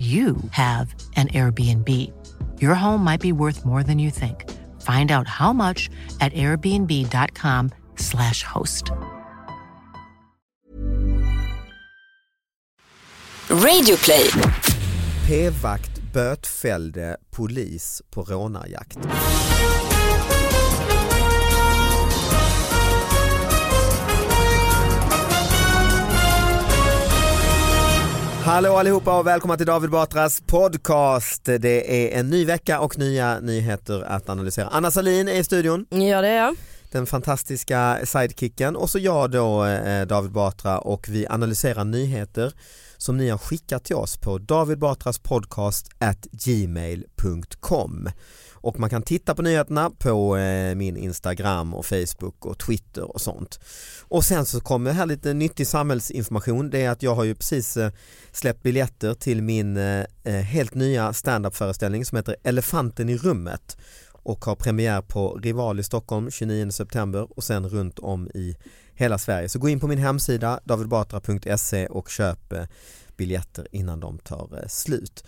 [0.00, 1.88] you have an Airbnb.
[2.58, 4.50] Your home might be worth more than you think.
[4.80, 8.90] Find out how much at airbnb.com/slash host.
[13.48, 14.30] Radioplay.
[15.26, 18.98] P-vakt bötfällde polis på rånarjakt.
[28.44, 31.44] Hallå allihopa och välkomna till David Batras podcast.
[31.44, 34.68] Det är en ny vecka och nya nyheter att analysera.
[34.68, 35.86] Anna Salin är i studion.
[35.90, 36.56] Ja det är jag.
[36.90, 42.52] Den fantastiska sidekicken och så jag då eh, David Batra och vi analyserar nyheter
[42.96, 48.08] som ni har skickat till oss på davidbatraspodcast at gmail.com
[48.60, 53.20] och man kan titta på nyheterna på eh, min Instagram och Facebook och Twitter och
[53.20, 53.60] sånt.
[54.02, 56.70] Och sen så kommer här lite nyttig samhällsinformation.
[56.70, 57.92] Det är att jag har ju precis eh,
[58.32, 63.76] släppt biljetter till min eh, eh helt nya standup-föreställning som heter Elefanten i rummet
[64.22, 68.56] och har premiär på Rival i Stockholm 29 september och sen runt om i
[68.94, 69.48] hela Sverige.
[69.48, 72.64] Så gå in på min hemsida davidbatra.se och köp eh,
[73.16, 75.24] biljetter innan de tar eh, slut.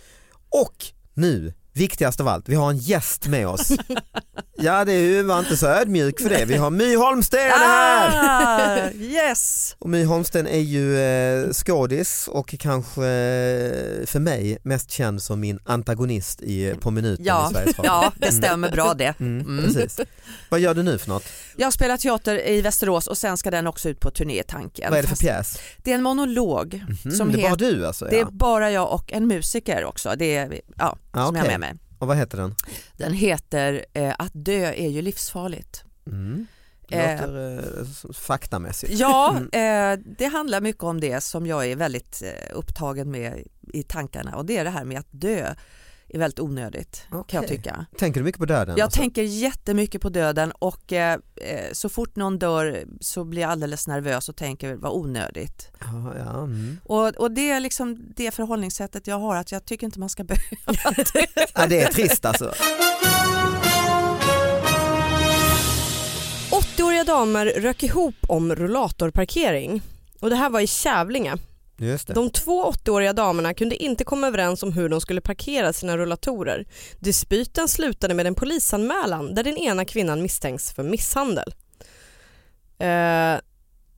[0.49, 0.75] Och
[1.13, 3.71] nu Viktigast av allt, vi har en gäst med oss.
[4.57, 6.45] Ja, det var inte så ödmjuk för det.
[6.45, 8.11] Vi har My Holmsten här!
[8.13, 9.75] Ah, yes!
[9.79, 15.39] Och My Holmsten är ju eh, skådis och kanske eh, för mig mest känd som
[15.39, 17.91] min antagonist i På minuten ja, i Sveriges Radio.
[17.91, 19.13] Ja, det stämmer bra det.
[19.19, 19.63] Mm, mm.
[19.63, 19.99] Precis.
[20.49, 21.23] Vad gör du nu för något?
[21.55, 24.89] Jag spelar teater i Västerås och sen ska den också ut på turnétanken.
[24.89, 25.59] Vad är det för pjäs?
[25.77, 26.73] Det är en monolog.
[26.73, 28.05] Mm som det är bara du alltså?
[28.05, 28.11] Ja.
[28.11, 30.13] Det är bara jag och en musiker också.
[30.17, 31.51] Det är, ja, ah, som okay.
[31.51, 31.62] jag med.
[32.03, 32.55] Och vad heter den?
[32.97, 35.83] Den heter eh, Att dö är ju livsfarligt.
[36.07, 36.47] Mm.
[36.87, 38.93] Det låter eh, faktamässigt.
[38.93, 43.43] Ja, eh, det handlar mycket om det som jag är väldigt eh, upptagen med
[43.73, 45.53] i tankarna och det är det här med att dö
[46.13, 47.23] är väldigt onödigt okay.
[47.27, 47.85] kan jag tycka.
[47.97, 48.75] Tänker du mycket på döden?
[48.77, 48.99] Jag alltså?
[48.99, 51.19] tänker jättemycket på döden och eh,
[51.71, 55.71] så fort någon dör så blir jag alldeles nervös och tänker vad onödigt.
[55.79, 56.77] Ja, ja, mm.
[56.83, 60.23] och, och det är liksom det förhållningssättet jag har att jag tycker inte man ska
[60.63, 61.27] behöva det.
[61.55, 62.53] ja, det är trist alltså.
[66.51, 69.81] 80-åriga damer rök ihop om rullatorparkering
[70.19, 71.37] och det här var i Kävlinge.
[72.13, 76.65] De två 80-åriga damerna kunde inte komma överens om hur de skulle parkera sina rullatorer.
[76.99, 81.53] Dispyten slutade med en polisanmälan där den ena kvinnan misstänks för misshandel.
[82.79, 83.35] Eh,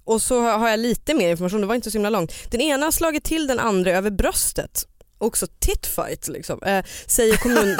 [0.04, 2.34] och så har jag lite mer information, det var inte så himla långt.
[2.52, 4.88] Den ena har slagit till den andra över bröstet
[5.18, 7.78] också titfight liksom, eh, säger, kommun...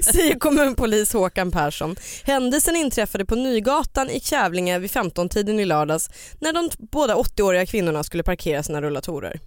[0.12, 1.96] säger kommunpolis Håkan Persson.
[2.24, 6.10] Händelsen inträffade på Nygatan i Kävlinge vid 15-tiden i lördags
[6.40, 9.40] när de båda 80-åriga kvinnorna skulle parkera sina rullatorer.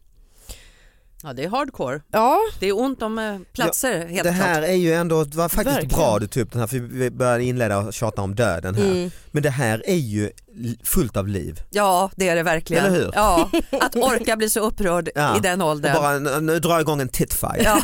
[1.24, 2.01] Ja det är hardcore.
[2.12, 2.39] Ja.
[2.60, 4.69] Det är ont om eh, platser ja, helt Det här klart.
[4.69, 5.98] är ju ändå, det var faktiskt Verkligen.
[6.00, 8.83] bra du tog upp den här för vi började inleda och tjata om döden här.
[8.92, 9.12] Mm.
[9.31, 10.31] Men det här är ju
[10.83, 11.62] fullt av liv.
[11.69, 12.86] Ja det är det verkligen.
[12.86, 13.12] Eller hur?
[13.16, 15.38] Ja, att orka bli så upprörd Ja.
[15.38, 15.95] i den åldern.
[15.95, 17.62] Och bara nu drar jag igång en titfight.
[17.63, 17.81] Ja.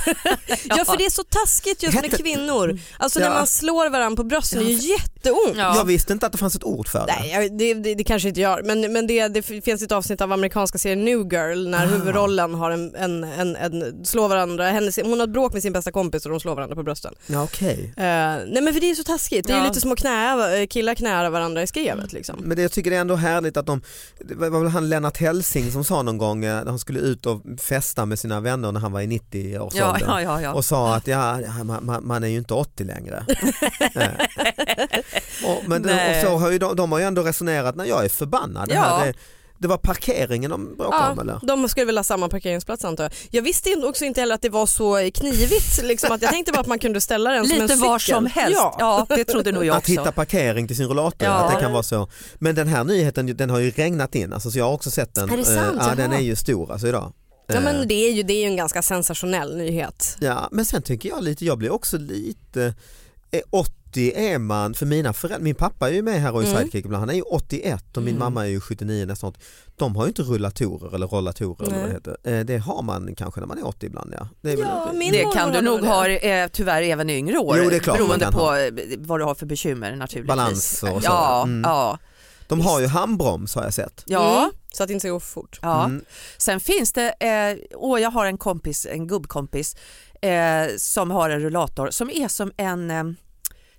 [0.66, 2.80] Ja för det är så taskigt just med kvinnor.
[2.98, 3.28] Alltså Ja.
[3.30, 5.56] när man slår varandra på brösten det är ju jätteont.
[5.56, 5.76] Ja.
[5.78, 7.16] Jag visste inte att det fanns ett ord för det.
[7.20, 10.22] Nej, jag- det, det, det kanske inte gör, men, men det, det finns ett avsnitt
[10.22, 11.88] av amerikanska serien New Girl när Ah.
[11.88, 15.74] huvudrollen har en, en, en, en slår varandra, hennes, hon har ett bråk med sin
[15.74, 17.14] bästa kompis och de slår varandra på brösten.
[17.28, 17.94] Ja, okej.
[17.98, 19.64] Eh, nej men för det är så taskigt, det är Ja.
[19.68, 22.36] lite som att knä, eh, killar knäar varandra i skrevet liksom.
[22.44, 23.82] Men det, jag tycker det är ändå härligt att de,
[24.20, 27.26] det var väl han Lennart Helsing som sa någon gång eh, när han skulle ut
[27.26, 30.96] och festa med sina vänner när han var i 90-årsåldern Ja, ja, ja, och sa
[30.96, 33.26] att ja, man, man- är ju inte 80 längre.
[35.46, 36.24] Och, men de, och Nej.
[36.24, 38.70] så har ju de, de har ju ändå resonerat när jag är förbannad.
[38.70, 39.14] Det, här, det,
[39.58, 41.40] det var parkeringen de bråkade om Ja, eller?
[41.44, 43.14] de skulle väl ha samma parkeringsplats antar jag.
[43.32, 46.52] Jag visste inte- också inte heller att det var så knivigt, liksom, att jag tänkte
[46.52, 47.90] bara att man kunde ställa den som en Lite cykel.
[47.90, 48.58] var som helst.
[48.62, 48.76] Ja.
[49.10, 49.16] Ja.
[49.16, 50.12] det trodde nog jag Att hitta också.
[50.12, 51.34] parkering till sin rollator, Ja.
[51.34, 52.08] att det kan vara så.
[52.36, 55.16] Men den här nyheten den har ju regnat in, alltså, så jag har också sett
[55.16, 55.30] den.
[55.30, 55.82] Är det sant?
[55.82, 57.14] Eh, ja, den är ju stor alltså idag.
[57.48, 60.18] Ja Eh, men det är ju, det är ju en ganska sensationell nyhet.
[60.20, 62.74] Ja, men sen tycker jag lite, jag blir också lite,
[63.32, 63.42] eh,
[63.96, 66.58] 80 är man, för mina föräldrar, min pappa är ju med här och i Mm.
[66.58, 68.20] Sidekick ibland, han är ju 81 och min Mm.
[68.20, 69.30] mamma är ju 79 nästan.
[69.30, 69.40] 80.
[69.76, 72.18] De har ju inte rullatorer eller rollatorer eller vad det heter.
[72.24, 74.28] Eh, Det har man kanske när man är 80 ibland ja.
[74.42, 77.58] Det Ja, min Det kan du nog ha eh, tyvärr även i yngre år.
[77.64, 78.60] Jo, det är klart beroende på ha.
[78.60, 80.28] eh, vad du har för bekymmer naturligtvis.
[80.28, 81.00] Balans och så.
[81.04, 81.62] Ja, Mm.
[81.66, 82.00] ja,
[82.48, 84.04] De har ju handbroms har jag sett.
[84.06, 84.40] ja.
[84.40, 85.60] Mm, så att det inte ska gå för fort.
[85.62, 85.86] ja.
[85.86, 86.06] Mm.
[86.38, 89.76] Sen finns det, eh, åh, jag har en kompis, en gubbkompis
[90.22, 93.04] eh, som har en rullator som är som en eh,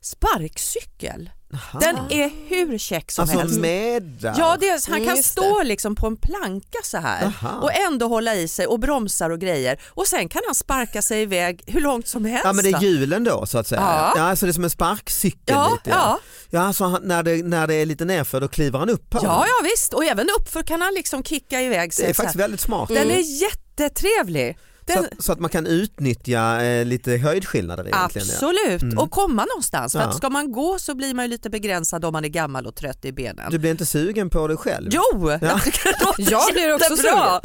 [0.06, 1.30] sparkcykel.
[1.54, 1.78] Aha.
[1.78, 3.60] Den är hur check som alltså helst.
[3.60, 7.60] med Ja, är, han Mm, kan stå liksom på en planka så här Aha.
[7.60, 11.22] och ändå hålla i sig och bromsar och grejer och sen kan han sparka sig
[11.22, 12.44] iväg hur långt som helst.
[12.44, 13.80] Ja men det är hjulen då så att säga.
[13.80, 14.12] Ja.
[14.16, 15.90] Ja, alltså det är som en sparkcykel ja, lite.
[15.90, 16.18] ja.
[16.50, 19.18] ja alltså han, när, det, när det är lite nerför då kliver han upp på
[19.22, 22.04] ja, ja visst och även uppför kan han liksom kicka iväg sig.
[22.04, 22.88] Det är så faktiskt väldigt smart.
[22.88, 24.58] Den är jättetrevlig.
[24.88, 28.26] Så, Den, att, så att man kan utnyttja eh, lite höjdskillnader egentligen.
[28.28, 28.34] Ja.
[28.34, 28.98] Absolut, Mm.
[28.98, 29.92] och komma någonstans.
[29.92, 30.06] För Ja.
[30.06, 32.74] att ska man gå så blir man ju lite begränsad om man är gammal och
[32.74, 33.50] trött i benen.
[33.50, 34.88] Du blir inte sugen på det själv?
[34.92, 37.40] Jo, jag tycker det låter Jag blir också jättebra.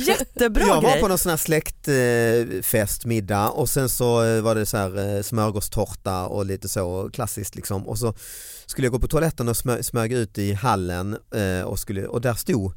[0.00, 1.00] Jättebra jag var grej.
[1.00, 5.22] på någon sån här släktfest, middag och sen så eh, var det så här eh,
[5.22, 8.14] smörgåstårta och lite så klassiskt liksom och så
[8.66, 12.20] skulle jag gå på toaletten och smö, smög ut i hallen eh, och, skulle, och
[12.20, 12.76] där stod eh,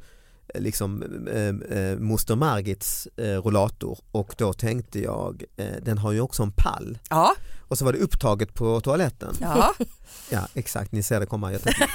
[0.56, 6.22] liksom eh, eh, moster Margits eh, rollator och då tänkte jag eh, den har ju
[6.22, 7.36] också en pall Ja,
[7.68, 9.36] och så var det upptaget på toaletten.
[9.42, 9.74] ja.
[10.30, 11.52] Ja exakt, ni ser det komma.
[11.52, 11.88] Jag, tänkte...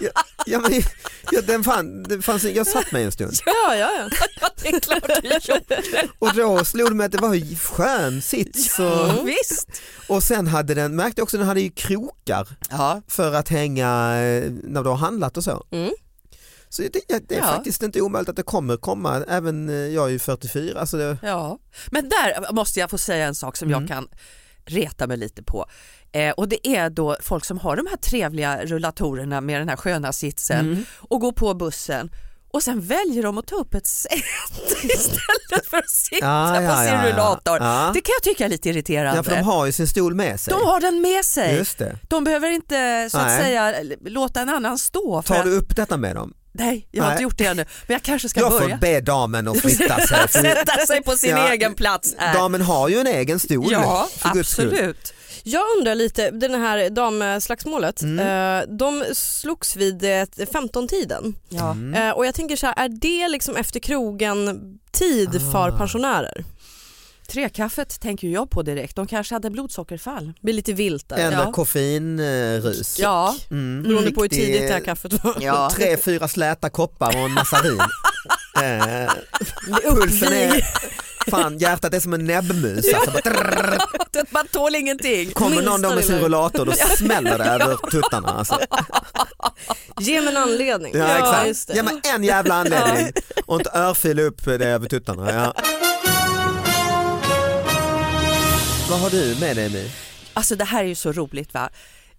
[0.00, 0.10] ja,
[0.46, 0.82] ja, men,
[1.30, 3.90] ja, den fan, det fanns, jag satt mig en stund Ja, ja,
[4.40, 4.48] ja.
[4.62, 5.82] det är klart du gjorde.
[6.18, 9.82] och då slog det mig att det var ju skön sits och, Ja, visst.
[10.08, 13.88] och sen hade den, märkte också den hade ju krokar Ja, för att hänga
[14.20, 15.66] eh, när du har handlat och så.
[15.70, 15.92] Mm.
[16.72, 17.44] Så det, det är Ja.
[17.46, 20.80] faktiskt inte omöjligt att det kommer komma, även eh, jag är ju 44.
[20.80, 21.58] Alltså det, ja.
[21.90, 23.80] Men där måste jag få säga en sak som Mm.
[23.80, 24.08] jag kan
[24.64, 25.66] reta mig lite på.
[26.12, 29.76] Eh, och det är då folk som har de här trevliga rullatorerna med den här
[29.76, 30.84] sköna sitsen Mm.
[30.98, 32.10] och går på bussen
[32.52, 34.16] och sen väljer de att ta upp ett säte
[34.84, 37.58] istället för att sitta Ja, ja, på sin ja, rullator.
[37.94, 39.16] Det kan jag tycka är lite irriterande.
[39.16, 40.54] ja, för de har ju sin stol med sig.
[40.54, 41.56] De har den med sig.
[41.56, 41.98] Just det.
[42.08, 43.42] De behöver inte så att Nej.
[43.42, 43.74] säga
[44.04, 45.22] låta en annan stå.
[45.22, 46.34] Tar att, du upp detta med dem?
[46.54, 47.14] Nej, jag har Nej.
[47.14, 47.64] inte gjort det ännu.
[47.86, 48.76] Men jag kanske ska Jag får börja.
[48.76, 50.18] be damen att flytta sig.
[50.28, 52.34] för- Sätta sig på sin Ja, egen plats här.
[52.34, 53.68] Damen har ju en egen stol.
[53.72, 55.14] Ja, för absolut.
[55.44, 58.18] Jag undrar lite, den här damslagsmålet, Mm.
[58.58, 60.08] eh, de slogs vid eh,
[60.52, 61.34] 15-tiden.
[61.48, 61.70] Ja.
[61.70, 61.94] Mm.
[62.08, 64.60] Eh, och jag tänker så här, är det liksom efter krogen
[64.92, 65.78] tid för Ah.
[65.78, 66.44] pensionärer?
[67.32, 68.96] Trekaffet tänker jag på direkt.
[68.96, 70.32] De kanske hade blodsockerfall.
[70.40, 71.32] Blir lite vilt där.
[71.32, 71.52] Ja.
[71.52, 72.98] koffeinrus.
[72.98, 73.82] Ja, Mm.
[73.82, 75.36] Beroende på hur tidigt det här kaffet var.
[75.40, 75.70] ja.
[75.76, 77.78] Tre, fyra släta koppar och en massarin.
[78.62, 79.12] eh,
[79.94, 80.64] pulsen är,
[81.30, 82.94] fan hjärtat är som en näbbmus.
[82.94, 83.78] Alltså, bara.
[84.30, 85.30] Man tål ingenting.
[85.32, 88.28] kommer någon då med sin rullator då smäller det över tuttarna.
[88.28, 88.58] Alltså.
[90.00, 90.92] Ge mig en anledning.
[90.96, 91.68] Ja, exakt.
[91.68, 91.74] det.
[91.74, 93.12] Ge mig en jävla anledning
[93.46, 95.32] och inte örfila upp det över tuttarna.
[95.32, 95.54] Ja.
[98.92, 99.90] Vad har du med dig My?
[100.32, 101.70] Alltså det här är ju så roligt va.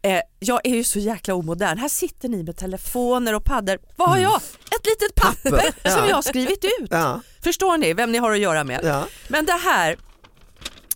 [0.01, 1.77] Eh, jag är ju så jäkla omodern.
[1.77, 3.79] Här sitter ni med telefoner och paddor.
[3.95, 4.35] Vad har jag?
[4.35, 5.59] Ett litet papper Mm.
[5.59, 5.91] Papper, ja.
[5.97, 6.87] som jag har skrivit ut.
[6.91, 8.79] Ja, Förstår ni vem ni har att göra med?
[8.83, 9.07] ja.
[9.27, 9.97] Men det här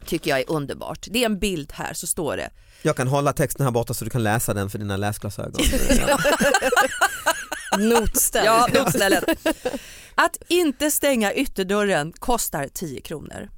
[0.05, 1.07] tycker jag är underbart.
[1.11, 2.49] Det är en bild här så står det.
[2.81, 5.61] Jag kan hålla texten här borta så du kan läsa den för dina läsglasögon.
[7.77, 8.45] Notställ.
[8.45, 9.23] Ja, notstället.
[10.15, 13.49] Att inte stänga ytterdörren kostar 10 kronor.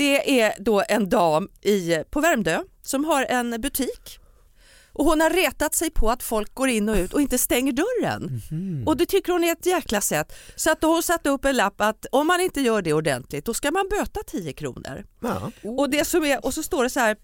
[0.00, 4.18] Det är då en dam i, på Värmdö som har en butik
[4.92, 7.72] Och hon har retat sig på att folk går in och ut och inte stänger
[7.72, 8.40] dörren.
[8.50, 8.88] Mm.
[8.88, 10.32] Och det tycker hon är ett jäkla sätt.
[10.56, 12.92] Så att då har hon satt upp en lapp att om man inte gör det
[12.92, 15.04] ordentligt då ska man böta 10 kronor.
[15.20, 15.50] Ja.
[15.62, 17.16] Och, det som är, och så står det så här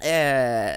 [0.00, 0.70] Eh,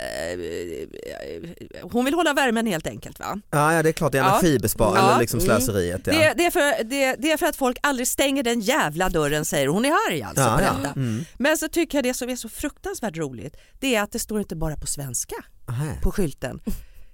[1.81, 3.39] hon vill hålla värmen helt enkelt va?
[3.51, 5.09] Ja, ja det är klart, det är energibesparing ja.
[5.09, 5.61] eller liksom mm.
[5.61, 6.01] slöseriet.
[6.05, 6.13] Ja.
[6.13, 9.45] Det, det, är för, det, det, är för att folk aldrig stänger den jävla dörren
[9.45, 9.85] säger hon.
[9.85, 10.93] är arg alltså ja, på detta.
[10.99, 11.25] Mm.
[11.37, 14.39] Men så tycker jag det som är så fruktansvärt roligt det är att det står
[14.39, 15.35] inte bara på svenska
[15.67, 15.85] Aha.
[16.03, 16.61] på skylten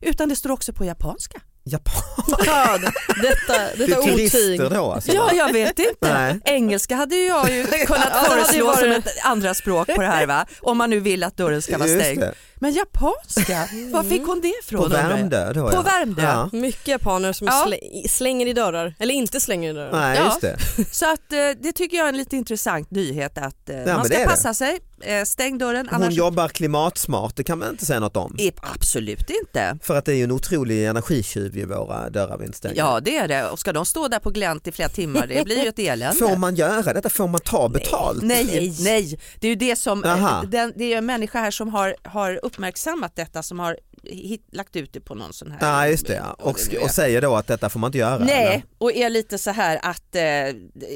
[0.02, 1.42] utan det står också på japanska.
[1.64, 2.82] Japan.
[3.22, 4.60] detta detta otyg.
[4.60, 5.12] då alltså?
[5.14, 6.14] Ja, jag vet inte.
[6.14, 6.40] Nej.
[6.46, 10.46] Engelska hade jag ju kunnat föreslå som ett andra språk på det här va?
[10.62, 12.24] Om man nu vill att dörren ska vara stängd.
[12.62, 14.82] Men japanska, var fick hon det ifrån?
[14.82, 15.82] På Värmdö då På ja.
[15.82, 16.22] Värmdö.
[16.22, 16.50] Ja.
[16.52, 17.72] Mycket japaner som ja.
[18.10, 19.92] slänger i dörrar, eller inte slänger i dörrar.
[19.92, 20.58] Nej, just det.
[20.92, 24.26] Så att, eh, det tycker jag är en lite intressant nyhet att eh, man ska
[24.26, 24.56] passa det.
[24.56, 25.88] sig, eh, stäng dörren.
[25.92, 26.14] Hon annars...
[26.14, 28.38] jobbar klimatsmart, det kan man inte säga något om.
[28.62, 29.78] Absolut inte.
[29.84, 32.76] För att det är ju en otrolig energitjuv i våra dörrar vi inte stänger.
[32.78, 35.46] Ja det är det och ska de stå där på glänt i flera timmar det
[35.46, 36.20] blir ju ett elände.
[36.20, 37.10] Får man göra detta?
[37.10, 38.24] Får man ta betalt?
[38.24, 39.20] Nej, nej, nej.
[39.40, 40.02] det är ju det som,
[40.48, 44.76] den, det är en människa här som har, har uppmärksammat detta som har hit, lagt
[44.76, 45.58] ut det på någon sån här.
[45.62, 46.36] Ja just det ja.
[46.40, 48.18] och, och säger då att detta får man inte göra.
[48.18, 48.64] Nej eller?
[48.78, 50.22] och är lite så här att eh,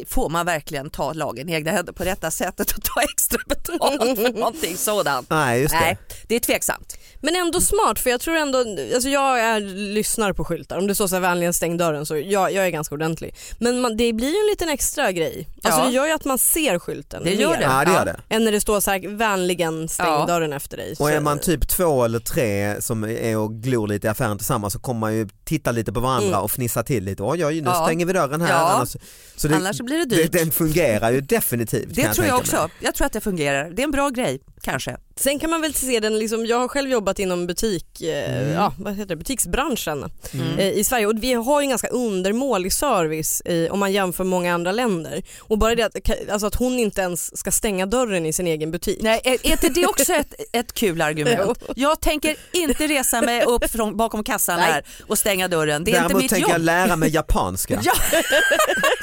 [0.07, 4.19] får man verkligen ta lagen i egna händer på detta sättet och ta extra betalt
[4.19, 5.29] för någonting sådant.
[5.29, 5.79] Nej just det.
[5.79, 5.97] Nej,
[6.27, 6.97] det är tveksamt.
[7.21, 8.57] Men ändå smart för jag tror ändå,
[8.93, 9.59] alltså jag är,
[9.93, 12.69] lyssnar på skyltar, om det står så här vänligen stäng dörren så jag, jag är
[12.69, 13.35] ganska ordentlig.
[13.59, 15.47] Men man, det blir ju en liten extra grej.
[15.63, 15.87] Alltså ja.
[15.87, 17.57] det gör ju att man ser skylten det gör mer.
[17.57, 17.63] det.
[17.63, 18.35] Ja, det gör det.
[18.35, 20.25] Än när det står så här vänligen stäng ja.
[20.25, 20.95] dörren efter dig.
[20.99, 24.73] Och är man typ två eller tre som är och glor lite i affären tillsammans
[24.73, 26.39] så kommer man ju titta lite på varandra mm.
[26.39, 27.23] och fnissa till lite.
[27.23, 27.85] Oj, oj nu ja.
[27.85, 28.49] stänger vi dörren här.
[28.49, 28.73] Ja.
[28.75, 28.95] Annars,
[29.35, 30.31] så det, annars blir det dyrt.
[30.31, 31.95] Det, den fungerar ju definitivt.
[31.95, 32.69] Det tror jag, jag också.
[32.79, 33.69] Jag tror att det fungerar.
[33.69, 34.97] Det är en bra grej kanske.
[35.15, 38.53] Sen kan man väl se den, liksom, jag har själv jobbat inom butik, eh, mm.
[38.53, 40.59] ja, vad heter det, butiksbranschen mm.
[40.59, 44.23] eh, i Sverige och vi har ju en ganska undermålig service i, om man jämför
[44.23, 45.23] många andra länder.
[45.39, 48.71] Och bara det att, alltså att hon inte ens ska stänga dörren i sin egen
[48.71, 48.99] butik.
[49.01, 51.59] Nej, är inte det också ett, ett kul argument?
[51.75, 54.71] Jag tänker inte resa mig upp från, bakom kassan Nej.
[54.71, 55.83] här och stänga dörren.
[55.83, 56.51] Det är Däremot inte mitt tänker jobb.
[56.51, 57.79] jag lära mig japanska.
[57.83, 57.93] ja.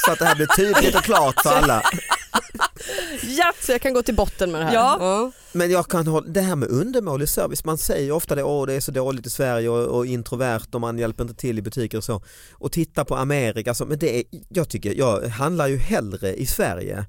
[0.06, 1.82] Så att det här blir tydligt och klart för alla.
[3.22, 4.74] Ja, så jag kan gå till botten med det här.
[4.74, 4.96] Ja.
[5.00, 5.32] ja.
[5.52, 8.72] Men jag kan hålla, det här med undermålig service, man säger ofta det, åh det
[8.72, 11.98] är så dåligt i Sverige och, och introvert och man hjälper inte till i butiker
[11.98, 12.22] och så.
[12.52, 16.46] Och titta på Amerika, så, men det är, jag tycker, jag handlar ju hellre i
[16.46, 17.04] Sverige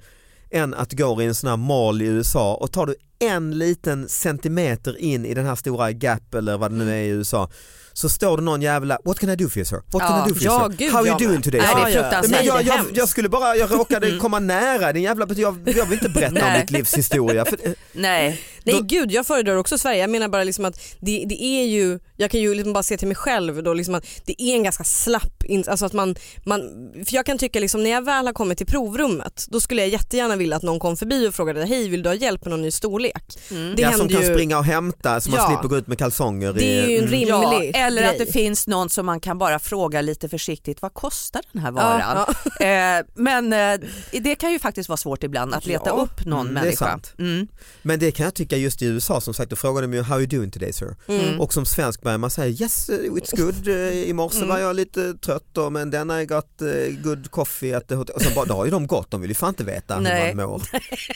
[0.54, 4.10] än att gå i en sån här mall i USA och tar du en liten
[4.10, 7.50] centimeter in i den här stora Gap eller vad det nu är i USA
[7.94, 9.76] så står det någon jävla What can I do for you sir?
[9.76, 10.78] What ja, can I do for you ja, sir?
[10.78, 11.62] Gud, How are you doing today?
[11.62, 14.20] Nej, det är men jag, jag, jag, skulle bara, jag råkade mm.
[14.22, 17.46] komma nära din jävla, jag, jag vill inte berätta om mitt livs historia.
[17.46, 17.58] För,
[17.92, 18.42] Nej.
[18.64, 22.00] Nej gud jag föredrar också Sverige, jag menar bara liksom att det, det är ju,
[22.18, 24.64] jag kan ju liksom bara se till mig själv då liksom att det är en
[24.64, 26.16] ganska slapp, alltså att man,
[26.46, 26.62] man
[27.06, 29.90] för jag kan tycka liksom när jag väl har kommit till provrummet då skulle jag
[29.90, 32.62] jättegärna vilja att någon kom förbi och frågade hej vill du ha hjälp med någon
[32.62, 33.24] ny storlek?
[33.52, 33.76] Mm.
[33.76, 34.34] Det ja, som kan ju...
[34.34, 35.48] springa och hämta så man ja.
[35.48, 36.54] slipper gå ut med kalsonger.
[36.54, 38.12] Det är ju en rimlig ja, Eller grej.
[38.12, 41.72] att det finns någon som man kan bara fråga lite försiktigt vad kostar den här
[41.72, 42.26] varan?
[42.60, 46.48] Ja, eh, men eh, det kan ju faktiskt vara svårt ibland att leta upp någon
[46.48, 47.00] mm, människa.
[47.20, 47.48] Mm.
[47.82, 50.16] Men det kan jag tycka just i USA som sagt, då frågade de ju how
[50.16, 50.96] are you doing today sir?
[51.08, 51.42] Mm.
[51.42, 54.50] Och som svensk börjar man säga yes it's good, eh, i morse mm.
[54.50, 58.16] var jag lite trött då, men den I got uh, good coffee at the hotel.
[58.16, 60.30] Och sen bara, då har ju de gått, de vill ju fan inte veta Nej.
[60.30, 60.62] hur man mår.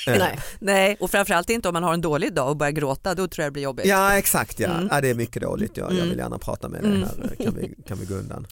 [0.20, 0.40] Nej.
[0.60, 3.44] Nej, och framförallt inte om man har en dålig dag och börjar gråta, då tror
[3.44, 3.86] jag det blir jobbigt.
[3.86, 4.88] Ja exakt ja, mm.
[4.92, 5.84] ja det är mycket dåligt, ja.
[5.84, 6.10] jag mm.
[6.10, 7.02] vill gärna prata med dig mm.
[7.02, 8.48] här, kan vi, kan vi gå undan.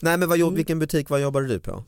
[0.00, 0.54] Nej men vad, mm.
[0.54, 1.84] vilken butik, vad jobbade du på?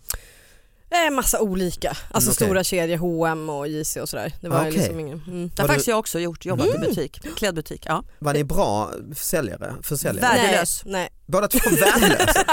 [0.90, 2.47] Eh, massa olika, alltså okay.
[2.47, 4.33] stora kedjor, H&M och JC och sådär.
[4.40, 4.73] Det var okay.
[4.73, 5.50] liksom ingen, mm.
[5.54, 5.92] Det har faktiskt du...
[5.92, 6.83] jag också gjort, jobbat mm.
[6.83, 7.87] i butik, klädbutik.
[7.87, 8.04] Ja.
[8.18, 9.75] Var ni bra säljare?
[9.83, 10.37] Försäljare?
[10.37, 10.83] Värdelös.
[10.85, 11.09] Nej, nej.
[11.26, 12.45] Båda två värdelösa?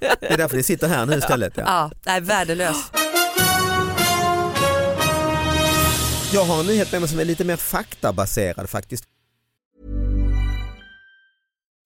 [0.20, 1.52] det är därför ni sitter här nu istället.
[1.56, 2.76] Ja, ja nej, värdelös.
[6.32, 9.04] Jag har en nyhet med mig som är lite mer faktabaserad faktiskt.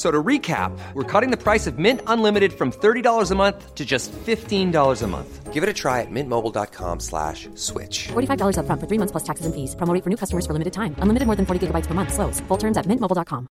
[0.00, 3.84] So to recap, we're cutting the price of Mint Unlimited from $30 a month to
[3.84, 5.52] just $15 a month.
[5.52, 8.08] Give it a try at mintmobile.com slash switch.
[8.08, 9.76] $45 up front for three months plus taxes and fees.
[9.76, 10.94] Promo for new customers for limited time.
[11.02, 12.14] Unlimited more than 40 gigabytes per month.
[12.14, 12.40] Slows.
[12.48, 13.46] Full terms at mintmobile.com.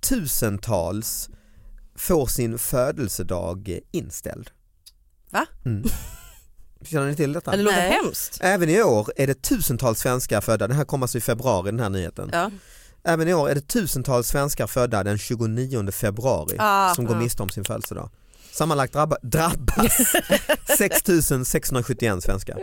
[0.00, 1.30] Tusentals
[1.94, 4.50] får sin födelsedag inställd.
[5.30, 5.46] Va?
[5.64, 5.84] Mm.
[6.84, 7.50] Känner ni till detta?
[7.50, 8.38] Det låter hemskt.
[8.40, 11.80] Även i år är det tusentals svenskar födda, det här kommer alltså i februari den
[11.80, 12.30] här nyheten.
[12.32, 12.50] Ja.
[13.04, 17.42] Även i år är det tusentals svenskar födda den 29 februari Ah, som går miste
[17.42, 18.10] om sin födelsedag.
[18.52, 19.96] Sammanlagt drabba, drabbas
[20.78, 22.58] 6671 svenskar.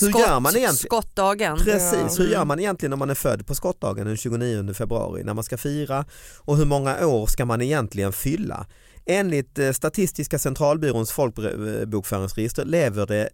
[0.00, 0.74] Hur Skott, gör man egentligen?
[1.02, 1.58] Skottdagen.
[1.58, 5.34] Precis, hur gör man egentligen om man är född på skottdagen den 29 februari när
[5.34, 6.04] man ska fira
[6.38, 8.66] och hur många år ska man egentligen fylla?
[9.06, 13.28] Enligt eh, Statistiska centralbyråns folkbokföringsregister lever det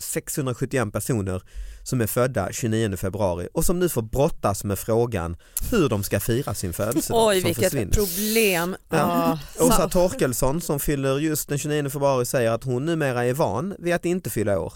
[0.00, 1.42] 6671 personer
[1.82, 5.36] som är födda 29 februari och som nu får brottas med frågan
[5.70, 7.92] hur de ska fira sin födelsedag Oj vilket försvinner.
[7.92, 8.76] problem.
[8.88, 9.38] Ja.
[9.58, 13.94] Åsa Torkelsson som fyller just den 29 februari säger att hon numera är van vid
[13.94, 14.72] att inte fylla år.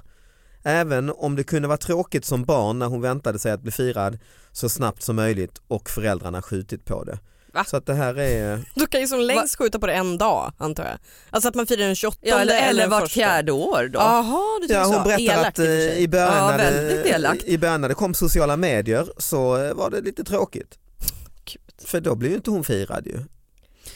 [0.62, 4.18] Även om det kunde vara tråkigt som barn när hon väntade sig att bli firad
[4.52, 7.18] så snabbt som möjligt och föräldrarna skjutit på det.
[7.54, 7.64] Va?
[7.64, 8.60] Så att det här är...
[8.74, 10.98] Du kan ju som längst skjuta på det en dag antar jag.
[11.30, 13.98] Alltså att man firar den 28 Ja, eller, eller vart fjärde år då.
[13.98, 14.92] Jaha, du tycker Ja, så.
[14.92, 17.44] hon berättar Elakt att i eh, i början, Ja, när väldigt det, elakt.
[17.44, 20.78] i början när det kom sociala medier så eh, var det lite tråkigt.
[21.84, 23.18] För då blir ju inte hon firad ju.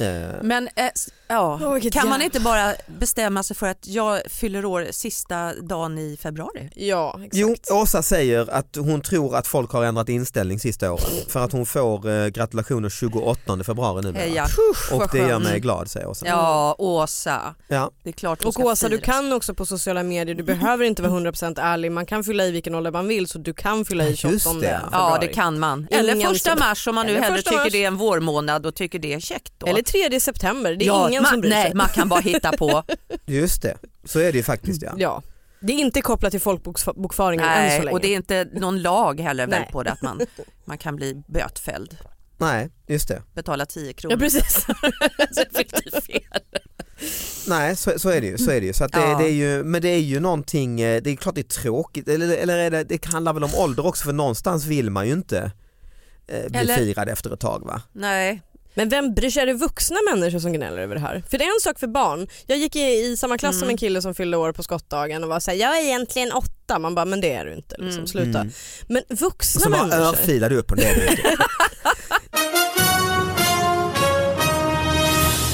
[0.00, 0.84] Eh, Men äh,
[1.28, 5.98] ja, vilket kan man inte bara bestämma sig för att jag fyller år sista dagen
[5.98, 6.70] i februari?
[6.74, 7.34] Ja, exakt.
[7.36, 11.52] Jo, Åsa säger att hon tror att folk har ändrat inställning sista åren för att
[11.52, 14.22] hon får eh, gratulationer 28 februari numera.
[14.22, 14.46] Heja.
[14.92, 16.26] Och vad det gör mig glad säger Åsa.
[16.26, 17.54] Ja, Åsa.
[17.68, 17.90] Ja.
[18.02, 19.06] Det är klart Och Åsa du firas.
[19.06, 22.50] kan också på sociala medier, du behöver inte vara 100% ärlig, man kan fylla i
[22.50, 24.52] vilken ålder man vill så du kan fylla i Ja, 28 just det.
[24.60, 24.82] februari.
[24.92, 25.86] Ja det kan man.
[25.90, 27.72] Eller Ingen första mars om man nu hellre tycker mars.
[27.72, 29.52] det är en vårmånad och tycker det är käckt.
[29.58, 29.66] Då.
[29.66, 31.74] Eller 3 september, det är ja, ingen man, som bryr nej, sig.
[31.74, 32.82] man kan bara hitta på.
[33.26, 34.92] Just det, så är det ju faktiskt ja.
[34.96, 35.22] Ja.
[35.60, 37.90] Det är inte kopplat till folkbokföringen än så nej, länge.
[37.90, 39.68] och det är inte någon lag heller väl Nej.
[39.72, 40.20] på det att man,
[40.64, 41.96] man kan bli bötfälld.
[42.38, 43.22] Nej, just det.
[43.34, 44.12] Betala 10 kronor.
[44.16, 44.52] Ja precis.
[45.32, 46.22] Så effektivt fel.
[47.48, 48.38] Nej så, så är det ju.
[48.38, 48.72] Så är det ju.
[48.72, 49.18] Så att det, Ja.
[49.18, 52.08] det är ju men det är ju någonting, eh, det är klart det är tråkigt,
[52.08, 55.12] eller, eller är det, det handlar väl om ålder också för någonstans vill man ju
[55.12, 55.52] inte
[56.26, 57.82] eh, bli Eller- firad efter ett tag va?
[57.92, 58.42] Nej,
[58.78, 59.42] Men vem bryr sig?
[59.42, 61.22] Är det vuxna människor som gnäller över det här?
[61.30, 62.28] För det är en sak för barn.
[62.46, 63.60] Jag gick i, i samma klass Mm.
[63.60, 66.78] som en kille som fyllde år på skottdagen och var såhär, jag är egentligen åtta.
[66.78, 67.74] Man bara, men det är du inte.
[67.78, 67.92] Liksom.
[67.98, 68.06] Mm.
[68.06, 68.38] Sluta.
[68.40, 68.52] Mm.
[68.88, 70.02] Men Och vuxna så bara människor.
[70.08, 71.18] örfilar du upp du vet.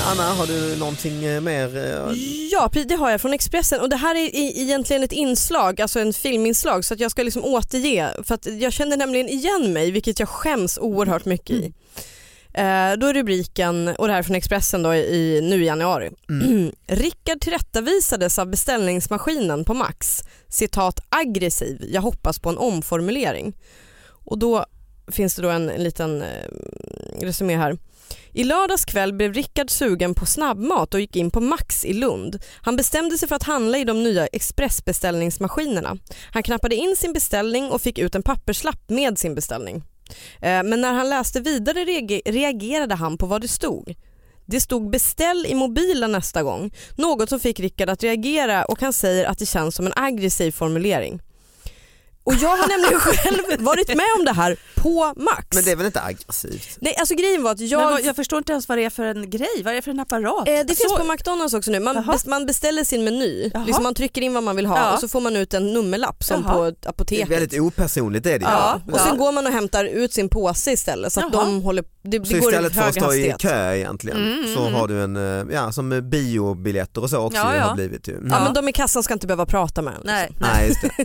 [0.07, 1.77] Anna, har du någonting eh, mer?
[1.77, 2.16] eh,
[2.53, 6.12] Ja, det har jag från Expressen och det här är egentligen ett inslag, alltså en
[6.12, 10.18] filminslag så att jag ska liksom återge för att jag känner nämligen igen mig vilket
[10.20, 11.72] jag skäms oerhört mycket i.
[12.55, 16.11] Eh, då är rubriken, och det här är från Expressen då, i, nu i januari.
[16.87, 20.23] Rickard tillrättavisades av beställningsmaskinen på Max.
[20.49, 23.57] Citat aggressiv, jag hoppas på en omformulering.
[24.07, 24.67] Och då
[25.12, 26.49] finns det då en, en liten eh,
[27.21, 27.79] resumé här.
[28.33, 32.43] I lördags kväll blev Rickard sugen på snabbmat och gick in på Max i Lund.
[32.57, 35.97] Han bestämde sig för att handla i de nya expressbeställningsmaskinerna.
[36.33, 39.83] Han knappade in sin beställning och fick ut en papperslapp med sin beställning.
[40.40, 41.85] Eh, men när han läste vidare
[42.25, 43.95] reagerade han på vad det stod.
[44.47, 48.93] Det stod beställ i mobilen nästa gång, något som fick Rickard att reagera och han
[48.93, 51.21] säger att det känns som en aggressiv formulering.
[52.26, 55.46] Och jag har nämligen själv varit med om det här på Max.
[55.54, 56.76] Men det är väl inte aggressivt?
[56.80, 57.80] Nej, alltså grejen var att jag...
[57.80, 59.82] Men vad, jag förstår inte ens vad det är för en grej, vad är det
[59.82, 60.48] för en apparat?
[60.48, 61.80] Eh, det finns Så- på McDonalds också nu.
[61.80, 62.04] Man, Jaha.
[62.16, 64.92] bes- man beställer sin meny, liksom man trycker in vad man vill ha Ja.
[64.92, 66.54] och så får man ut en nummerlapp som Jaha.
[66.54, 67.28] på ett Det är apoteket.
[67.28, 68.50] väldigt opersonligt är det ju.
[68.50, 68.80] Ja.
[68.92, 71.44] Och sen går man och hämtar ut sin påse istället så att Jaha.
[71.44, 74.55] de håller, det, det Så går i istället för att stå i kö egentligen Mm,
[74.55, 77.62] så mm, har du en, eh, ja som biobiljetter och så också Ja, ja.
[77.62, 78.17] har blivit ju.
[78.17, 78.29] Mm.
[78.31, 80.01] Ja, men de i kassan ska inte behöva prata med en.
[80.01, 80.37] liksom.
[80.40, 80.57] Nej.
[80.57, 81.05] Nej just det.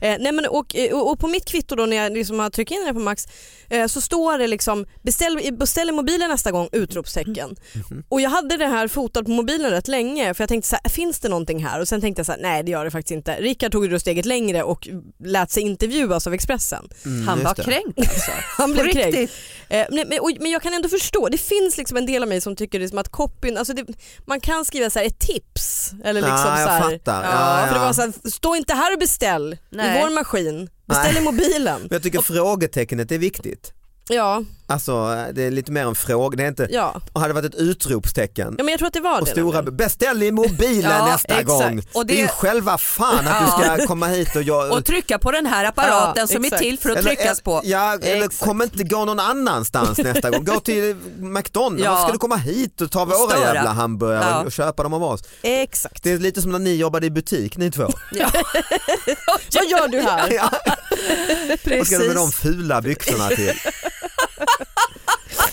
[0.06, 2.70] Eh, nej men och, och, och på mitt kvitto då när jag liksom har tryckt
[2.70, 3.26] in det på Max
[3.68, 7.56] eh, så står det liksom beställ, beställ mobilen nästa gång utropstecken.
[7.74, 8.04] Mhm.
[8.08, 10.90] Och jag hade det här fotat på mobilen rätt länge för jag tänkte så här,
[10.90, 11.80] finns det någonting här?
[11.80, 13.34] Och sen tänkte jag så här, nej det gör det faktiskt inte.
[13.40, 14.88] Rickard tog då steget längre och
[15.24, 16.88] lät sig intervjuas av Expressen.
[17.04, 17.62] Mm, Han var det.
[17.62, 18.30] kränkt alltså.
[18.58, 19.32] Han blev kränkt.
[19.68, 22.40] Eh, men, och, men jag kan ändå förstå, det finns liksom en del av mig
[22.40, 23.86] som tycker liksom att copyn, alltså det,
[24.26, 25.92] man kan skriva så här ett tips.
[26.04, 27.24] Eller liksom Ja, jag så här, fattar.
[27.24, 27.86] Ja, Ja, För det ja.
[27.86, 29.98] var så här, stå inte här och beställ Nej.
[29.98, 31.22] i vår maskin, beställ Nej.
[31.22, 31.80] i mobilen.
[31.80, 33.72] Men jag tycker frågetecknet är viktigt.
[34.08, 34.42] Ja.
[34.68, 37.00] Alltså det är lite mer en fråga, det är inte, ja.
[37.14, 38.54] hade det varit ett utropstecken.
[38.58, 39.32] Ja men jag tror att det var och det.
[39.32, 41.48] Stora, beställ i mobilen ja, nästa exakt.
[41.48, 41.82] gång.
[41.92, 42.14] Och det...
[42.14, 43.62] det är ju själva fan att ja.
[43.68, 44.72] du ska komma hit och jag...
[44.72, 46.62] Och trycka på den här apparaten som exakt.
[46.62, 47.60] är till för att eller, tryckas på.
[47.64, 50.44] Ja, eller kom inte gå någon annanstans nästa gång.
[50.44, 51.90] Gå till McDonalds, ja.
[51.90, 53.54] varför ska du komma hit och ta och våra störa.
[53.54, 55.22] jävla hamburgare och köpa dem av oss?
[55.42, 56.02] Exakt.
[56.02, 57.88] Det är lite som när ni jobbade i butik ni två.
[58.12, 58.30] Ja.
[59.54, 60.50] Vad gör du här?
[60.90, 61.78] Ja.
[61.78, 63.52] Vad ska du med de fula byxorna till?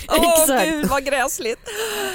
[0.07, 1.59] Åh oh, gud vad gräsligt.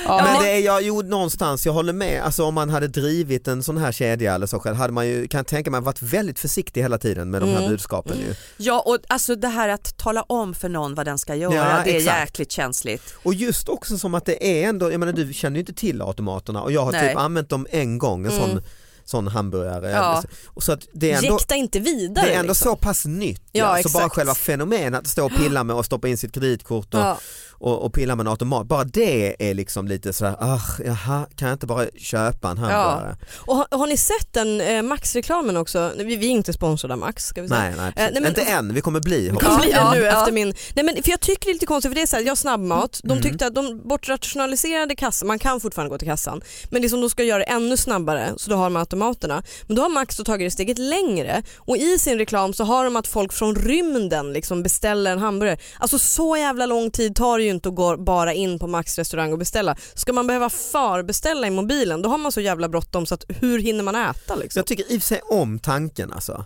[0.04, 0.22] Ja.
[0.24, 3.62] Men det är jag, jo någonstans, jag håller med, alltså om man hade drivit en
[3.62, 6.82] sån här kedja eller så själv hade man ju, kan tänka mig, varit väldigt försiktig
[6.82, 7.70] hela tiden med de här mm.
[7.70, 8.34] budskapen ju.
[8.56, 11.82] Ja och alltså det här att tala om för någon vad den ska göra, ja,
[11.84, 12.20] det är exakt.
[12.20, 13.14] jäkligt känsligt.
[13.22, 16.02] Och just också som att det är ändå, jag menar du känner ju inte till
[16.02, 17.08] automaterna och jag har Nej.
[17.08, 18.48] typ använt dem en gång, en mm.
[18.48, 18.62] sån
[19.08, 19.90] sån hamburgare.
[19.90, 20.22] Ja.
[20.60, 22.26] Så att det är ändå, Jäkta inte vidare.
[22.26, 22.70] Det är ändå liksom.
[22.70, 23.42] så pass nytt.
[23.52, 23.82] Ja, ja.
[23.82, 27.00] Så bara själva fenomenet att stå och pilla med och stoppa in sitt kreditkort och,
[27.00, 27.18] ja
[27.60, 31.48] och, och pilla med en automat, bara det är liksom lite sådär, ah, jaha, kan
[31.48, 33.16] jag inte bara köpa en hamburgare?
[33.20, 33.26] Ja.
[33.46, 35.92] Och har, har, ni sett den eh, Max-reklamen också?
[35.96, 37.60] Vi, vi, är inte sponsrade av Max ska vi säga.
[37.60, 39.30] Nej, nej, eh, nej men, inte än, vi kommer bli.
[39.30, 40.20] Vi kommer bli det nu ja.
[40.20, 42.22] efter min, nej men för jag tycker det är lite konstigt för det är såhär,
[42.22, 43.22] jag har snabbmat, de mm.
[43.22, 46.40] tyckte att de bortrationaliserade kassan, man kan fortfarande gå till kassan,
[46.70, 49.42] men liksom de ska göra det ännu snabbare så då har de automaterna.
[49.66, 52.84] Men då har Max då tagit det steget längre och i sin reklam så har
[52.84, 55.58] de att folk från rymden liksom beställer en hamburgare.
[55.78, 58.98] Alltså så jävla lång tid tar det ju inte att gå bara in på Max
[58.98, 59.76] restaurang och beställa.
[59.94, 63.58] Ska man behöva förbeställa i mobilen då har man så jävla bråttom så att hur
[63.58, 64.36] hinner man äta?
[64.36, 64.58] Liksom?
[64.58, 66.44] Jag tycker i och för sig om tanken alltså.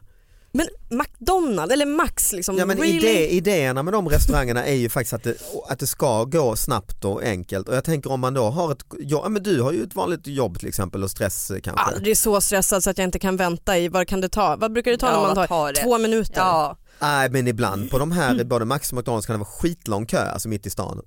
[0.54, 2.98] Men McDonalds eller Max liksom, ja, men really?
[2.98, 5.34] idé, Idéerna med de restaurangerna är ju faktiskt att det,
[5.68, 8.84] att det ska gå snabbt och enkelt och jag tänker om man då har ett,
[8.98, 11.84] ja men du har ju ett vanligt jobb till exempel och stress kanske.
[11.84, 14.56] Aldrig så stressad så att jag inte kan vänta i, vad kan det ta?
[14.56, 15.82] Vad brukar det ta ja, när man tar?
[15.82, 16.40] Två minuter?
[16.40, 16.76] Ja.
[17.00, 20.30] Nej men ibland på de här, både Max och McDonalds kan det vara skitlång kö
[20.30, 21.02] alltså mitt i stan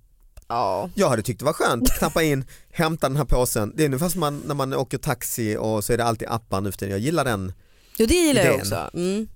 [0.48, 0.90] Ja.
[0.96, 3.74] Jag hade tyckt det var skönt, knappa in, hämta den här påsen.
[3.76, 6.62] Det är ungefär som man, när man åker taxi och så är det alltid appar
[6.62, 6.92] nu för tiden.
[6.92, 7.54] Jag gillar den
[7.98, 8.54] Jo det gillar idén.
[8.54, 8.90] jag också.
[8.94, 9.28] Mm.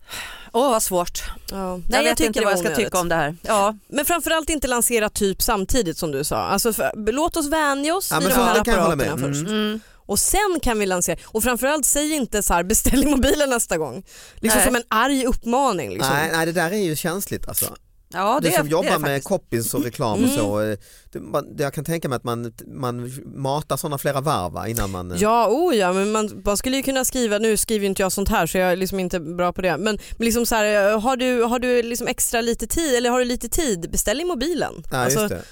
[0.52, 1.24] Åh oh, vad svårt.
[1.52, 1.78] Ja.
[1.78, 3.36] Nej, jag, jag vet inte vad jag ska tycka om det här.
[3.42, 3.76] Ja.
[3.88, 6.38] Men framförallt inte lansera typ samtidigt som du sa.
[6.38, 9.42] Alltså för, låt oss vänja oss ja, vid de här apparaterna först.
[9.42, 9.54] Mm.
[9.54, 9.80] Mm.
[10.10, 13.78] Och sen kan vi lansera, och framförallt säg inte så här beställ i mobilen nästa
[13.78, 14.04] gång.
[14.36, 14.66] Liksom nej.
[14.66, 15.90] som en arg uppmaning.
[15.90, 16.14] Liksom.
[16.14, 17.76] Nej, nej det där är ju känsligt alltså.
[18.14, 20.78] Ja, det, det som är, jobbar med copies och reklam och så, mm.
[21.12, 21.20] det,
[21.56, 25.16] det, jag kan tänka mig att man, man matar sådana flera varv innan man...
[25.20, 28.30] Ja, oh ja, men man, man skulle ju kunna skriva, nu skriver inte jag sånt
[28.30, 31.18] här så jag är liksom inte bra på det, men, men liksom så här, har
[31.18, 34.74] du, har du liksom extra lite tid eller har du lite tid, beställ i mobilen.
[34.92, 35.44] Ja, alltså, just det.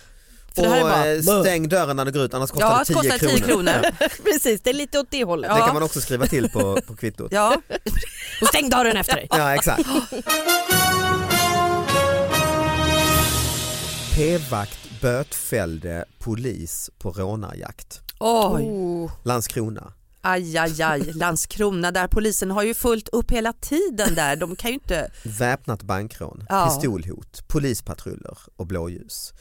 [0.61, 3.17] Och bara, eh, stäng dörren när du går ut annars kostar ja, det 10 kostar
[3.17, 3.71] 10 kronor.
[3.71, 3.91] kronor.
[4.23, 5.51] Precis, det är lite åt det hållet.
[5.55, 7.31] Det kan man också skriva till på, på kvittot.
[7.31, 7.61] Ja,
[8.41, 9.27] och stäng dörren efter dig.
[9.29, 9.83] Ja, exakt.
[14.17, 18.01] P-vakt bötfällde polis på rånarjakt.
[18.19, 18.65] Oj.
[19.23, 19.93] Landskrona.
[20.21, 24.35] Aj, aj, aj, Landskrona där polisen har ju fullt upp hela tiden där.
[24.35, 25.11] De kan ju inte...
[25.23, 26.65] Väpnat bankrån, ja.
[26.65, 29.33] pistolhot, polispatruller och blåljus.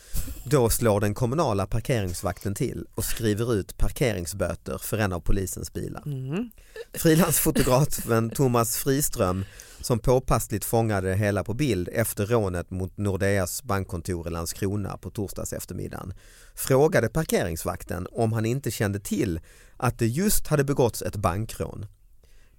[0.45, 6.03] Då slår den kommunala parkeringsvakten till och skriver ut parkeringsböter för en av polisens bilar.
[6.07, 6.51] Mm.
[6.95, 9.45] Frilansfotografen Thomas Friström
[9.81, 15.11] som påpassligt fångade det hela på bild efter rånet mot Nordeas bankkontor i Landskrona på
[15.11, 16.15] torsdags eftermiddagen
[16.55, 19.41] frågade parkeringsvakten om han inte kände till
[19.77, 21.87] att det just hade begåtts ett bankrån.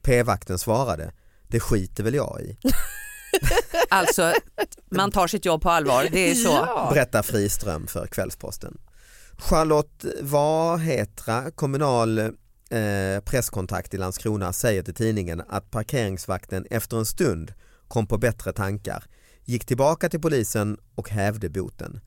[0.01, 1.11] P-vakten svarade,
[1.47, 2.57] det skiter väl jag i.
[3.89, 4.33] alltså,
[4.91, 6.49] man tar sitt jobb på allvar, det är så.
[6.49, 6.89] Ja.
[6.93, 8.77] Berättar Friström för Kvällsposten.
[9.37, 12.31] Charlotte Vahetra, kommunal
[12.71, 17.53] eh, presskontakt i Landskrona säger till tidningen att parkeringsvakten efter en stund
[17.87, 19.03] kom på bättre tankar,
[19.45, 21.99] gick tillbaka till polisen och hävde boten.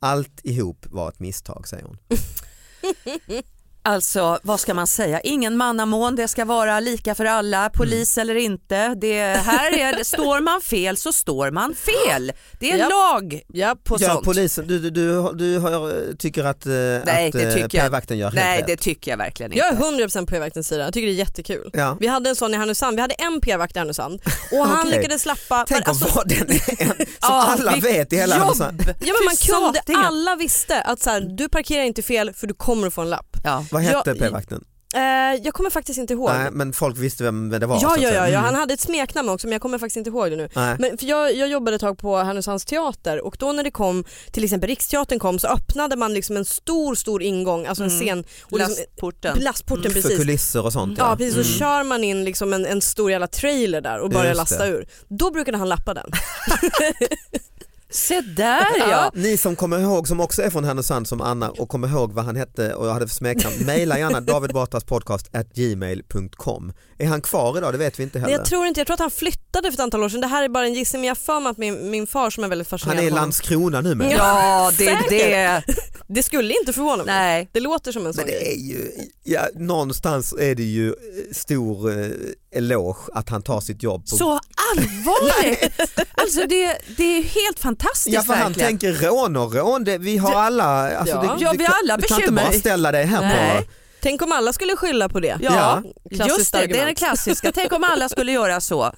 [0.00, 1.98] Allt ihop var ett misstag säger hon.
[3.88, 8.22] Alltså vad ska man säga, ingen mannamån, det ska vara lika för alla, polis mm.
[8.22, 8.94] eller inte.
[8.94, 12.32] Det här är, står man fel så står man fel.
[12.60, 12.88] Det är ja.
[12.88, 14.24] lag ja, på ja, sånt.
[14.24, 18.34] Polisen, du, du, du, du har, tycker att, eh, Nej, att eh, p-vakten gör helt
[18.34, 18.66] Nej rätt.
[18.66, 19.64] det tycker jag verkligen inte.
[19.64, 21.70] Jag är 100% p-vaktens sida, jag tycker det är jättekul.
[21.72, 21.96] Ja.
[22.00, 24.20] Vi hade en sån i Härnösand, vi hade en p-vakt i Härnösand
[24.52, 24.98] och han okay.
[24.98, 25.64] lyckades slappa.
[25.68, 28.42] Tänk alltså, vara den en som alla vet i hela jobb.
[28.42, 28.82] Härnösand.
[28.86, 32.54] Ja men man kunde, alla visste att så här, du parkerar inte fel för du
[32.54, 33.37] kommer att få en lapp.
[33.44, 33.64] Ja.
[33.70, 34.64] Vad hette p-vakten?
[34.94, 36.30] Eh, jag kommer faktiskt inte ihåg.
[36.30, 37.78] Nej, men folk visste vem det var?
[37.82, 40.30] Ja, ja, ja, ja, han hade ett smeknamn också men jag kommer faktiskt inte ihåg
[40.30, 40.48] det nu.
[40.54, 44.04] Men för jag, jag jobbade ett tag på Härnösands teater och då när det kom,
[44.32, 48.00] till exempel Riksteatern kom så öppnade man liksom en stor stor ingång, alltså en mm.
[48.00, 48.24] scen.
[48.42, 49.38] Och liksom, lastporten.
[49.38, 49.94] Lastporten mm.
[49.94, 50.10] precis.
[50.10, 50.98] För kulisser och sånt.
[50.98, 51.44] Ja, ja precis, mm.
[51.44, 54.88] så kör man in liksom en, en stor jävla trailer där och börjar lasta ur.
[55.08, 56.10] Då brukade han lappa den.
[57.90, 59.10] Se där ja.
[59.14, 62.24] Ni som kommer ihåg, som också är från Härnösand som Anna och kommer ihåg vad
[62.24, 66.72] han hette och jag hade för smeknamn, mejla gärna davidbatraspodcast@gmail.com.
[66.98, 67.74] Är han kvar idag?
[67.74, 68.30] Det vet vi inte heller.
[68.30, 70.20] Nej, jag tror inte, jag tror att han flyttade för ett antal år sedan.
[70.20, 72.44] Det här är bara en gissning men jag för mig att min, min far som
[72.44, 74.12] är väldigt fascinerad Han är i Landskrona nu med.
[74.18, 75.62] Ja det är det.
[76.08, 77.14] Det skulle inte förvåna mig.
[77.14, 77.50] Nej.
[77.52, 78.90] Det låter som en sån Men det är ju,
[79.24, 80.94] ja, någonstans är det ju
[81.32, 82.06] stor eh,
[82.50, 84.10] eloge att han tar sitt jobb.
[84.10, 84.16] På...
[84.16, 84.40] Så
[84.76, 85.72] allvarligt!
[86.14, 88.68] alltså det, det är helt fantastiskt Ja för han verkligen.
[88.78, 90.64] tänker rån och rån, det, vi har alla,
[90.98, 91.22] alltså, Ja.
[91.38, 93.62] det, Ja, vi alla du kan inte bara ställa dig här Nej.
[93.62, 93.68] på
[94.02, 95.38] Tänk om alla skulle skylla på det.
[95.40, 95.82] Ja,
[96.14, 97.52] Klassiskt just det, det är det klassiska.
[97.52, 98.92] Tänk om alla skulle göra så.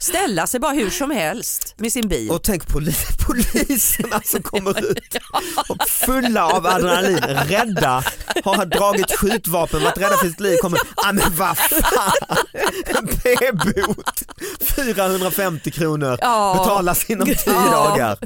[0.00, 2.30] Ställa sig bara hur som helst med sin bil.
[2.30, 2.92] Och tänk poli
[3.26, 5.16] poliserna som kommer ut
[5.68, 8.04] och fulla av adrenalin, rädda,
[8.44, 12.12] har dragit skjutvapen, varit rädda för sitt liv, kommer, ah men vad fan,
[12.86, 14.22] en p-bot,
[14.76, 16.54] 450 kronor, Ja.
[16.58, 17.70] betalas inom 10 Ja.
[17.70, 18.18] dagar.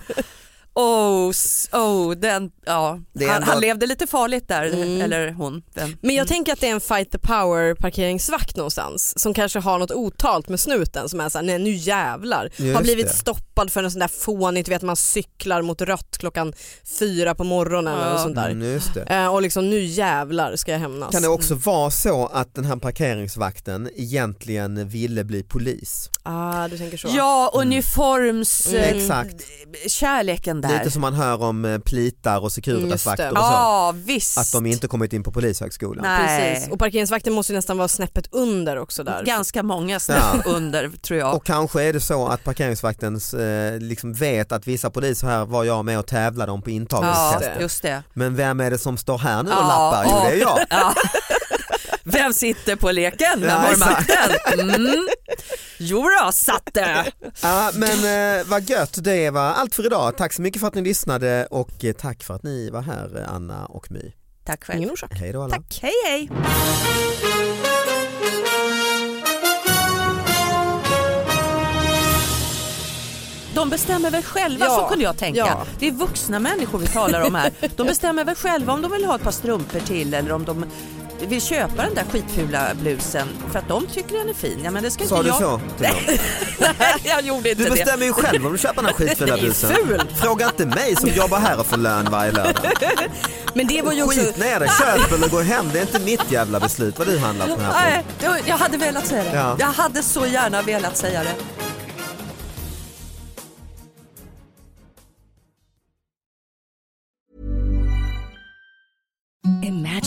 [0.75, 1.33] Oh,
[1.73, 2.89] oh den, ja.
[2.89, 5.01] Han, ändå- han levde lite farligt där, Mm.
[5.03, 5.63] eller hon.
[5.75, 5.97] Den.
[6.01, 9.79] Men jag tänker att det är en fight the power parkeringsvakt någonstans som kanske har
[9.79, 12.49] något otalt med snuten som är såhär, nej nu jävlar.
[12.57, 13.13] Just har blivit det.
[13.13, 16.53] stoppad för en sån där fånigt, vet man cyklar mot rött klockan
[16.99, 18.07] fyra på morgonen Ja.
[18.07, 18.51] eller sånt där.
[18.51, 19.03] Mm, just det.
[19.03, 21.11] Eh, och liksom nu jävlar ska jag hämnas.
[21.13, 26.11] Kan det också vara så att den här parkeringsvakten egentligen ville bli polis?
[26.23, 27.09] Ah, du tänker så.
[27.11, 28.67] Ja, uniforms...
[28.67, 28.83] Mm.
[28.83, 29.35] eh, Exakt.
[29.87, 30.79] Kärleken där.
[30.79, 33.43] Lite som man hör om eh, plitar och Securitasvakter och så.
[33.43, 34.39] Ja, visst.
[34.39, 36.05] Att de inte kommit in på polishögskolan.
[36.05, 36.55] Nej.
[36.55, 36.71] Precis.
[36.73, 39.25] Och parkeringsvakten måste ju nästan vara snäppet under också där.
[39.25, 40.43] Ganska många snäpp Ja.
[40.47, 41.35] under tror jag.
[41.37, 43.21] Och kanske är det så att parkeringsvakten eh,
[43.81, 47.61] liksom vet att vissa poliser här var jag med och tävlade om på ja, intagningstestet.
[47.61, 48.03] just det.
[48.15, 50.05] Men vem är det som står här nu och Ja, lappar?
[50.05, 50.25] Jo ja.
[50.29, 50.59] det är jag.
[50.71, 50.95] Ja.
[52.05, 53.41] Vem sitter på leken?
[53.41, 54.61] Vem Ja, har makten?
[54.71, 55.09] Mm.
[55.79, 57.05] Jo då, satte.
[57.43, 60.17] Ja, men eh, vad gött, det var allt för idag.
[60.17, 63.21] Tack så mycket för att ni lyssnade och eh, tack för att ni var här
[63.21, 64.13] eh, Anna och My.
[64.45, 64.79] Tack själv.
[64.79, 65.11] Ingen orsak.
[65.15, 65.55] Hej då alla.
[65.57, 66.29] Tack, hej hej.
[73.63, 75.39] De bestämmer väl själva, Ja, så kunde jag tänka.
[75.39, 75.63] ja.
[75.79, 77.53] Det är vuxna människor vi talar om här.
[77.77, 80.65] De bestämmer väl själva om de vill ha ett par strumpor till eller om de
[81.21, 84.61] vill köpa den där skitfula blusen för att de tycker den är fin.
[84.65, 85.39] Ja, men det ska Sa inte du jag.
[85.39, 85.97] så till dem?
[86.79, 87.77] Nej, jag gjorde inte Du det.
[87.77, 89.71] bestämmer ju själv om du köper den här skitfula Det är blusen.
[89.87, 90.03] ful.
[90.17, 92.55] Fråga inte mig som jobbar här och får lön varje lördag.
[93.55, 94.21] Men det var ju också...
[94.21, 95.71] Skit ner det, köp eller gå hem.
[95.73, 98.57] Det är inte mitt jävla beslut vad du handlar på den här Nej, jag- jag
[98.57, 99.37] hade velat säga det.
[99.37, 99.57] Ja.
[99.59, 101.35] Jag hade så gärna velat säga det.